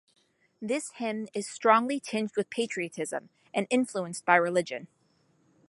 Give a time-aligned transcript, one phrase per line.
[0.59, 4.87] This hymn is strongly tinged with patriotism and influenced by religion.